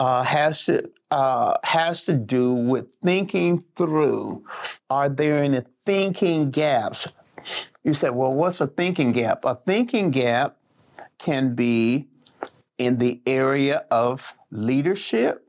uh, 0.00 0.22
has 0.22 0.64
to 0.64 0.90
uh, 1.10 1.54
has 1.62 2.06
to 2.06 2.14
do 2.14 2.54
with 2.54 2.90
thinking 3.04 3.62
through. 3.76 4.44
Are 4.88 5.10
there 5.10 5.42
any 5.42 5.60
thinking 5.84 6.50
gaps? 6.50 7.06
You 7.84 7.92
said, 7.92 8.10
well, 8.10 8.32
what's 8.32 8.62
a 8.62 8.66
thinking 8.66 9.12
gap? 9.12 9.44
A 9.44 9.56
thinking 9.56 10.10
gap 10.10 10.56
can 11.18 11.54
be 11.54 12.08
in 12.78 12.96
the 12.96 13.20
area 13.26 13.84
of 13.90 14.32
leadership 14.50 15.46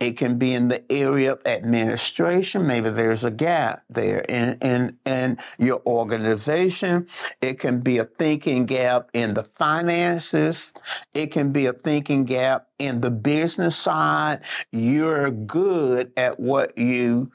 it 0.00 0.16
can 0.16 0.38
be 0.38 0.54
in 0.54 0.68
the 0.68 0.82
area 0.90 1.32
of 1.32 1.42
administration. 1.44 2.66
Maybe 2.66 2.88
there's 2.88 3.22
a 3.22 3.30
gap 3.30 3.84
there 3.90 4.24
in, 4.28 4.58
in, 4.62 4.98
in 5.04 5.38
your 5.58 5.82
organization. 5.86 7.06
It 7.42 7.60
can 7.60 7.80
be 7.80 7.98
a 7.98 8.04
thinking 8.04 8.64
gap 8.64 9.10
in 9.12 9.34
the 9.34 9.44
finances. 9.44 10.72
It 11.14 11.28
can 11.28 11.52
be 11.52 11.66
a 11.66 11.74
thinking 11.74 12.24
gap 12.24 12.68
in 12.78 13.02
the 13.02 13.10
business 13.10 13.76
side. 13.76 14.40
You're 14.72 15.30
good 15.30 16.12
at 16.16 16.40
what 16.40 16.76
you 16.78 17.30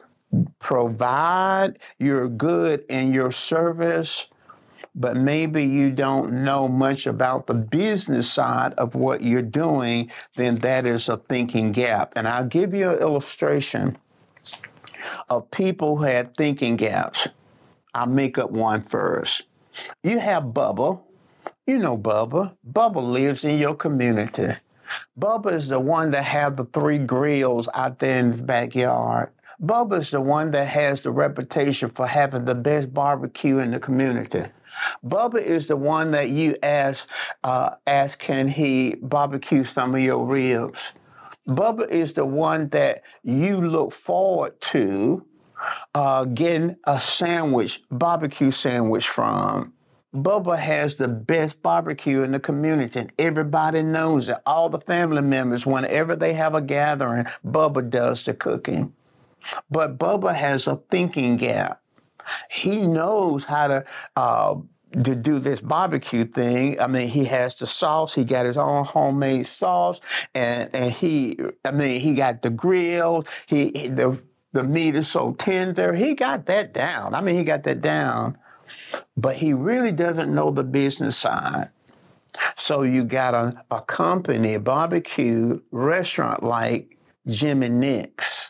provide. 0.57 1.77
You're 1.99 2.29
good 2.29 2.83
in 2.89 3.13
your 3.13 3.31
service 3.31 4.27
but 4.95 5.17
maybe 5.17 5.63
you 5.63 5.91
don't 5.91 6.31
know 6.31 6.67
much 6.67 7.05
about 7.05 7.47
the 7.47 7.53
business 7.53 8.31
side 8.31 8.73
of 8.75 8.95
what 8.95 9.21
you're 9.21 9.41
doing, 9.41 10.09
then 10.35 10.55
that 10.55 10.85
is 10.85 11.09
a 11.09 11.17
thinking 11.17 11.73
gap. 11.73 12.13
And 12.15 12.27
I'll 12.27 12.45
give 12.45 12.73
you 12.73 12.91
an 12.91 12.99
illustration 12.99 13.97
of 15.29 15.51
people 15.51 15.97
who 15.97 16.03
had 16.03 16.35
thinking 16.35 16.77
gaps. 16.77 17.27
I'll 17.93 18.07
make 18.07 18.37
up 18.37 18.51
one 18.51 18.81
first. 18.81 19.43
You 20.03 20.19
have 20.19 20.43
Bubba. 20.45 21.01
You 21.67 21.77
know 21.77 21.97
Bubba. 21.97 22.55
Bubba 22.69 23.05
lives 23.05 23.43
in 23.43 23.57
your 23.57 23.75
community. 23.75 24.53
Bubba 25.19 25.51
is 25.51 25.67
the 25.67 25.79
one 25.79 26.11
that 26.11 26.23
have 26.23 26.57
the 26.57 26.65
three 26.65 26.99
grills 26.99 27.67
out 27.73 27.99
there 27.99 28.19
in 28.19 28.31
his 28.31 28.41
backyard. 28.41 29.31
Bubba 29.61 29.99
is 29.99 30.11
the 30.11 30.21
one 30.21 30.51
that 30.51 30.67
has 30.67 31.01
the 31.01 31.11
reputation 31.11 31.89
for 31.89 32.07
having 32.07 32.45
the 32.45 32.55
best 32.55 32.93
barbecue 32.93 33.57
in 33.59 33.71
the 33.71 33.79
community. 33.79 34.43
Bubba 35.05 35.41
is 35.41 35.67
the 35.67 35.75
one 35.75 36.11
that 36.11 36.29
you 36.29 36.55
ask, 36.63 37.09
uh, 37.43 37.75
ask, 37.85 38.19
can 38.19 38.47
he 38.47 38.95
barbecue 39.01 39.63
some 39.63 39.95
of 39.95 40.01
your 40.01 40.25
ribs? 40.25 40.93
Bubba 41.47 41.87
is 41.89 42.13
the 42.13 42.25
one 42.25 42.69
that 42.69 43.03
you 43.23 43.61
look 43.61 43.91
forward 43.91 44.59
to 44.61 45.25
uh, 45.93 46.25
getting 46.25 46.75
a 46.85 46.99
sandwich, 46.99 47.81
barbecue 47.91 48.51
sandwich 48.51 49.07
from. 49.07 49.73
Bubba 50.13 50.57
has 50.57 50.95
the 50.95 51.09
best 51.09 51.61
barbecue 51.61 52.23
in 52.23 52.31
the 52.31 52.39
community, 52.39 52.99
and 52.99 53.11
everybody 53.19 53.83
knows 53.83 54.29
it. 54.29 54.37
All 54.45 54.69
the 54.69 54.79
family 54.79 55.21
members, 55.21 55.65
whenever 55.65 56.15
they 56.15 56.33
have 56.33 56.55
a 56.55 56.61
gathering, 56.61 57.25
Bubba 57.45 57.89
does 57.89 58.23
the 58.23 58.33
cooking. 58.33 58.93
But 59.69 59.97
Bubba 59.97 60.33
has 60.33 60.67
a 60.67 60.77
thinking 60.89 61.35
gap. 61.35 61.81
He 62.55 62.81
knows 62.81 63.45
how 63.45 63.67
to 63.67 63.85
uh, 64.15 64.55
to 65.03 65.15
do 65.15 65.39
this 65.39 65.59
barbecue 65.59 66.23
thing. 66.23 66.79
I 66.79 66.87
mean, 66.87 67.09
he 67.09 67.25
has 67.25 67.55
the 67.55 67.67
sauce. 67.67 68.13
He 68.13 68.23
got 68.23 68.45
his 68.45 68.57
own 68.57 68.85
homemade 68.85 69.45
sauce, 69.45 69.99
and 70.33 70.69
and 70.73 70.91
he, 70.91 71.37
I 71.65 71.71
mean, 71.71 71.99
he 71.99 72.15
got 72.15 72.41
the 72.41 72.49
grill. 72.49 73.25
He 73.45 73.71
the 73.87 74.21
the 74.53 74.63
meat 74.63 74.95
is 74.95 75.07
so 75.09 75.33
tender. 75.33 75.93
He 75.93 76.13
got 76.13 76.45
that 76.45 76.73
down. 76.73 77.13
I 77.13 77.21
mean, 77.21 77.35
he 77.35 77.43
got 77.43 77.63
that 77.63 77.81
down, 77.81 78.37
but 79.17 79.35
he 79.35 79.53
really 79.53 79.91
doesn't 79.91 80.33
know 80.33 80.51
the 80.51 80.63
business 80.63 81.17
side. 81.17 81.69
So 82.57 82.83
you 82.83 83.03
got 83.03 83.33
a, 83.33 83.63
a 83.71 83.81
company, 83.81 84.55
a 84.55 84.59
barbecue 84.59 85.61
restaurant 85.71 86.43
like 86.43 86.97
Jim 87.27 87.63
'N 87.63 87.79
Nick's 87.79 88.44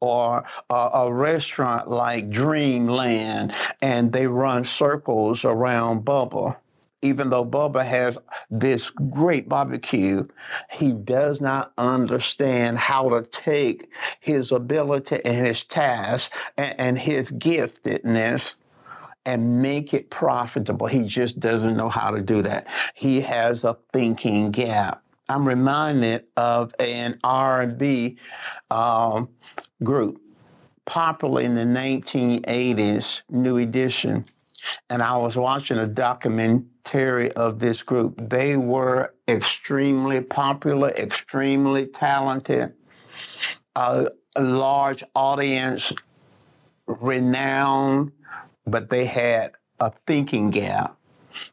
or 0.00 0.44
a, 0.70 1.12
restaurant 1.12 1.88
like 1.88 2.30
Dreamland, 2.30 3.52
and 3.82 4.12
they 4.12 4.26
run 4.26 4.64
circles 4.64 5.44
around 5.44 6.04
Bubba. 6.04 6.56
Even 7.02 7.30
though 7.30 7.44
Bubba 7.44 7.84
has 7.84 8.18
this 8.50 8.90
great 8.90 9.48
barbecue, 9.48 10.26
he 10.70 10.92
does 10.92 11.40
not 11.40 11.72
understand 11.78 12.78
how 12.78 13.08
to 13.08 13.22
take 13.22 13.90
his 14.20 14.52
ability 14.52 15.20
and 15.24 15.46
his 15.46 15.64
task 15.64 16.32
and, 16.58 16.74
and 16.78 16.98
his 16.98 17.30
giftedness 17.32 18.54
and 19.24 19.62
make 19.62 19.94
it 19.94 20.10
profitable. 20.10 20.86
He 20.86 21.06
just 21.06 21.40
doesn't 21.40 21.76
know 21.76 21.88
how 21.88 22.10
to 22.10 22.22
do 22.22 22.42
that. 22.42 22.66
He 22.94 23.22
has 23.22 23.64
a 23.64 23.76
thinking 23.92 24.50
gap. 24.50 25.02
I'm 25.30 25.46
reminded 25.46 26.24
of 26.36 26.74
an 26.80 27.20
R&B 27.22 28.18
um, 28.68 29.28
group, 29.84 30.20
popular 30.86 31.42
in 31.42 31.54
the 31.54 31.64
1980s, 31.64 33.22
New 33.30 33.58
Edition. 33.58 34.24
And 34.90 35.00
I 35.00 35.16
was 35.16 35.36
watching 35.36 35.78
a 35.78 35.86
documentary 35.86 37.30
of 37.32 37.60
this 37.60 37.80
group. 37.84 38.28
They 38.28 38.56
were 38.56 39.14
extremely 39.28 40.20
popular, 40.20 40.88
extremely 40.90 41.86
talented, 41.86 42.74
a 43.76 44.08
large 44.36 45.04
audience, 45.14 45.92
renowned, 46.86 48.10
but 48.66 48.88
they 48.88 49.04
had 49.04 49.52
a 49.78 49.92
thinking 50.06 50.50
gap 50.50 50.96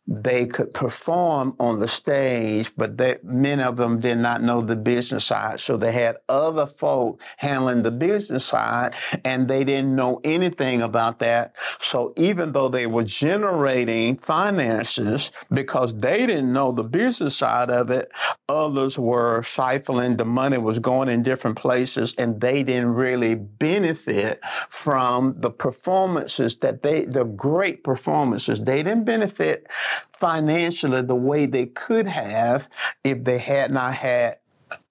they 0.08 0.46
could 0.48 0.74
perform 0.74 1.54
on 1.60 1.80
the 1.80 1.88
stage, 1.88 2.72
but 2.78 2.98
they, 2.98 3.18
many 3.24 3.62
of 3.62 3.76
them 3.76 4.00
did 4.00 4.18
not 4.18 4.42
know 4.42 4.62
the 4.62 4.76
business 4.76 5.26
side. 5.26 5.60
So 5.60 5.76
they 5.76 5.92
had 5.92 6.18
other 6.30 6.66
folk 6.66 7.22
handling 7.38 7.84
the 7.84 7.92
business 7.92 8.46
side, 8.46 8.96
and 9.26 9.50
they 9.50 9.66
didn't 9.66 9.94
know 9.94 10.22
anything 10.24 10.82
about 10.82 11.20
that. 11.20 11.56
So 11.82 12.14
even 12.16 12.54
though 12.54 12.70
they 12.70 12.88
were 12.88 13.04
generating 13.04 14.18
finances 14.18 15.32
because 15.52 15.98
they 15.98 16.26
didn't 16.26 16.54
know 16.54 16.72
the 16.72 16.86
business 16.86 17.36
side 17.36 17.70
of 17.70 17.90
it, 17.92 18.10
others 18.48 18.98
were 18.98 19.42
siphoning. 19.42 20.18
The 20.18 20.26
money 20.26 20.58
was 20.58 20.80
going 20.80 21.10
in 21.10 21.22
different 21.22 21.58
places, 21.58 22.14
and 22.18 22.40
they 22.40 22.64
didn't 22.64 22.94
really 22.94 23.36
benefit 23.36 24.40
from 24.70 25.36
the 25.38 25.52
performances 25.52 26.58
that 26.60 26.82
they, 26.82 27.04
the 27.04 27.26
great 27.26 27.84
performances. 27.84 28.62
They 28.62 28.84
didn't 28.84 29.04
benefit 29.04 29.68
financially 30.12 31.02
the 31.02 31.16
way 31.16 31.46
they 31.46 31.66
could 31.66 32.08
have 32.08 32.68
if 33.04 33.24
they 33.24 33.38
had 33.38 33.72
not 33.72 33.94
had 33.94 34.38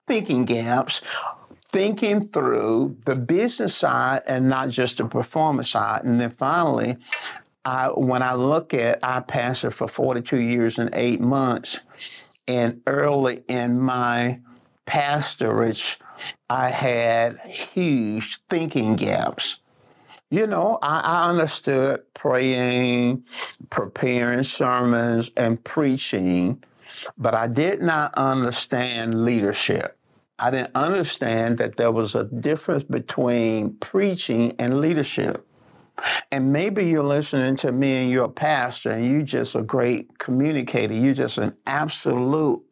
thinking 0.07 0.45
gaps 0.45 1.03
thinking 1.77 2.27
through 2.29 2.97
the 3.05 3.15
business 3.15 3.75
side 3.75 4.23
and 4.27 4.49
not 4.49 4.71
just 4.71 4.97
the 4.97 5.05
performance 5.05 5.71
side. 5.71 6.05
And 6.05 6.19
then 6.19 6.31
finally, 6.31 6.97
I, 7.67 7.89
when 7.89 8.23
I 8.23 8.33
look 8.33 8.73
at, 8.73 8.99
I 9.03 9.21
pastored 9.21 9.75
for 9.75 9.87
42 9.87 10.41
years 10.41 10.79
and 10.79 10.89
eight 10.95 11.21
months. 11.21 11.81
And 12.49 12.81
early 12.87 13.45
in 13.49 13.81
my 13.81 14.41
pastorage, 14.87 15.97
I 16.49 16.71
had 16.71 17.41
huge 17.41 18.39
thinking 18.49 18.97
gaps 18.97 19.59
you 20.31 20.47
know, 20.47 20.79
I, 20.83 21.01
I, 21.05 21.31
understood 21.31 22.03
praying, 22.15 23.25
preparing 23.71 24.43
sermons, 24.43 25.31
and 25.37 25.63
preaching, 25.63 26.63
but 27.17 27.35
I 27.35 27.47
did 27.47 27.81
not 27.81 28.15
understand 28.17 29.25
leadership. 29.25 29.97
I 30.39 30.51
didn't 30.51 30.75
understand 30.75 31.59
that 31.59 31.77
there 31.77 31.93
was 31.93 32.15
a 32.15 32.25
difference 32.25 32.85
between 32.85 33.75
preaching 33.77 34.55
and 34.59 34.81
leadership. 34.81 35.47
And 36.31 36.53
maybe 36.53 36.87
you're 36.87 37.03
listening 37.03 37.57
to 37.57 37.73
me 37.73 38.03
and 38.03 38.11
you're 38.11 38.27
a 38.27 38.29
pastor 38.29 38.91
and 38.91 39.07
you're 39.07 39.23
just 39.23 39.55
a 39.55 39.63
great 39.63 40.19
communicator. 40.19 40.93
You're 40.93 41.15
just 41.15 41.39
an 41.39 41.57
absolute 41.67 42.63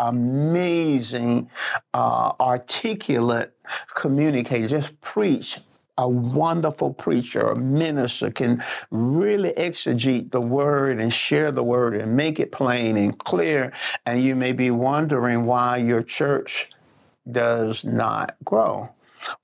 amazing, 0.00 1.48
uh, 1.94 2.32
articulate 2.40 3.54
communicator. 3.94 4.66
Just 4.66 5.00
preach 5.00 5.60
a 5.98 6.08
wonderful 6.08 6.94
preacher, 6.94 7.48
a 7.48 7.56
minister 7.56 8.30
can 8.30 8.62
really 8.90 9.52
exegete 9.52 10.30
the 10.30 10.40
word 10.40 11.00
and 11.00 11.12
share 11.12 11.52
the 11.52 11.62
word 11.62 11.94
and 11.94 12.16
make 12.16 12.40
it 12.40 12.50
plain 12.50 12.96
and 12.96 13.18
clear. 13.18 13.72
And 14.06 14.22
you 14.22 14.34
may 14.34 14.52
be 14.52 14.70
wondering 14.70 15.44
why 15.44 15.76
your 15.76 16.02
church 16.02 16.70
does 17.30 17.84
not 17.84 18.36
grow. 18.44 18.90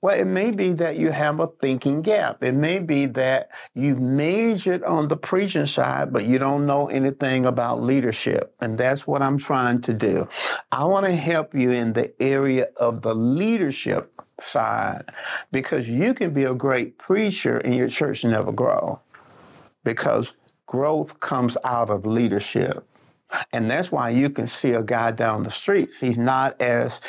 Well, 0.01 0.19
it 0.19 0.27
may 0.27 0.51
be 0.51 0.73
that 0.73 0.97
you 0.97 1.11
have 1.11 1.39
a 1.39 1.47
thinking 1.47 2.01
gap. 2.01 2.43
It 2.43 2.53
may 2.53 2.79
be 2.79 3.05
that 3.07 3.49
you 3.73 3.95
majored 3.95 4.83
on 4.83 5.07
the 5.07 5.17
preaching 5.17 5.65
side, 5.65 6.11
but 6.11 6.25
you 6.25 6.39
don't 6.39 6.65
know 6.65 6.87
anything 6.87 7.45
about 7.45 7.81
leadership. 7.81 8.55
And 8.59 8.77
that's 8.77 9.07
what 9.07 9.21
I'm 9.21 9.37
trying 9.37 9.81
to 9.81 9.93
do. 9.93 10.27
I 10.71 10.85
want 10.85 11.05
to 11.05 11.15
help 11.15 11.53
you 11.53 11.71
in 11.71 11.93
the 11.93 12.13
area 12.21 12.67
of 12.77 13.01
the 13.01 13.15
leadership 13.15 14.11
side 14.41 15.03
because 15.51 15.87
you 15.87 16.13
can 16.13 16.33
be 16.33 16.43
a 16.43 16.55
great 16.55 16.97
preacher 16.97 17.57
and 17.57 17.75
your 17.75 17.89
church 17.89 18.23
never 18.23 18.51
grow 18.51 19.01
because 19.83 20.33
growth 20.65 21.19
comes 21.19 21.57
out 21.63 21.89
of 21.89 22.05
leadership. 22.05 22.85
And 23.53 23.69
that's 23.69 23.91
why 23.91 24.09
you 24.09 24.29
can 24.29 24.47
see 24.47 24.71
a 24.71 24.81
guy 24.81 25.11
down 25.11 25.43
the 25.43 25.51
streets. 25.51 25.99
He's 25.99 26.17
not 26.17 26.59
as 26.61 26.99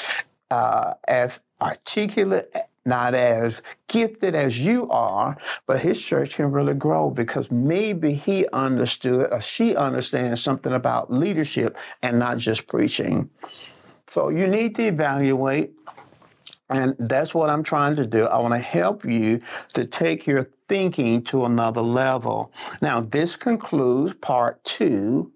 uh, 0.50 0.94
as 1.06 1.40
articulate, 1.60 2.54
not 2.84 3.14
as 3.14 3.62
gifted 3.88 4.34
as 4.34 4.58
you 4.58 4.88
are, 4.88 5.36
but 5.66 5.80
his 5.80 6.02
church 6.02 6.36
can 6.36 6.50
really 6.50 6.74
grow 6.74 7.10
because 7.10 7.50
maybe 7.50 8.12
he 8.12 8.46
understood 8.52 9.28
or 9.30 9.40
she 9.40 9.76
understands 9.76 10.42
something 10.42 10.72
about 10.72 11.12
leadership 11.12 11.76
and 12.02 12.18
not 12.18 12.38
just 12.38 12.66
preaching. 12.66 13.30
So 14.06 14.28
you 14.28 14.48
need 14.48 14.74
to 14.76 14.82
evaluate 14.84 15.72
and 16.70 16.94
that's 17.00 17.34
what 17.34 17.50
I'm 17.50 17.64
trying 17.64 17.96
to 17.96 18.06
do. 18.06 18.26
I 18.26 18.38
want 18.38 18.54
to 18.54 18.60
help 18.60 19.04
you 19.04 19.40
to 19.74 19.84
take 19.84 20.26
your 20.26 20.44
thinking 20.44 21.22
to 21.24 21.44
another 21.44 21.82
level. 21.82 22.52
Now, 22.80 23.00
this 23.00 23.34
concludes 23.34 24.14
part 24.14 24.62
two 24.62 25.32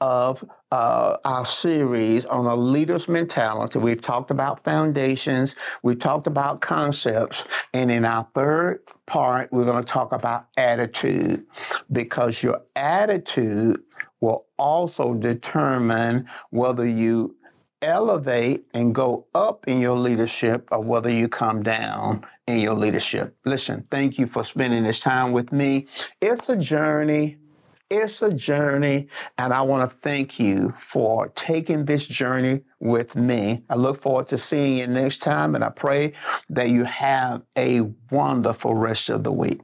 of 0.00 0.44
uh, 0.74 1.16
our 1.24 1.46
series 1.46 2.24
on 2.24 2.46
a 2.46 2.56
leader's 2.56 3.06
mentality. 3.06 3.78
We've 3.78 4.02
talked 4.02 4.32
about 4.32 4.64
foundations, 4.64 5.54
we've 5.84 6.00
talked 6.00 6.26
about 6.26 6.62
concepts, 6.62 7.44
and 7.72 7.92
in 7.92 8.04
our 8.04 8.28
third 8.34 8.80
part, 9.06 9.52
we're 9.52 9.66
going 9.66 9.84
to 9.84 9.88
talk 9.88 10.10
about 10.10 10.48
attitude 10.56 11.44
because 11.92 12.42
your 12.42 12.62
attitude 12.74 13.84
will 14.20 14.46
also 14.58 15.14
determine 15.14 16.26
whether 16.50 16.88
you 16.88 17.36
elevate 17.80 18.66
and 18.74 18.92
go 18.92 19.28
up 19.32 19.68
in 19.68 19.78
your 19.78 19.96
leadership 19.96 20.68
or 20.72 20.82
whether 20.82 21.10
you 21.10 21.28
come 21.28 21.62
down 21.62 22.26
in 22.48 22.58
your 22.58 22.74
leadership. 22.74 23.36
Listen, 23.44 23.82
thank 23.92 24.18
you 24.18 24.26
for 24.26 24.42
spending 24.42 24.82
this 24.82 24.98
time 24.98 25.30
with 25.30 25.52
me. 25.52 25.86
It's 26.20 26.48
a 26.48 26.56
journey. 26.56 27.38
It's 27.96 28.22
a 28.22 28.34
journey, 28.34 29.06
and 29.38 29.52
I 29.52 29.62
want 29.62 29.88
to 29.88 29.96
thank 29.96 30.40
you 30.40 30.74
for 30.76 31.28
taking 31.28 31.84
this 31.84 32.08
journey 32.08 32.62
with 32.80 33.14
me. 33.14 33.62
I 33.70 33.76
look 33.76 33.98
forward 33.98 34.26
to 34.28 34.36
seeing 34.36 34.78
you 34.78 34.86
next 34.88 35.18
time, 35.18 35.54
and 35.54 35.62
I 35.62 35.70
pray 35.70 36.12
that 36.48 36.70
you 36.70 36.82
have 36.82 37.42
a 37.56 37.82
wonderful 38.10 38.74
rest 38.74 39.10
of 39.10 39.22
the 39.22 39.30
week. 39.30 39.60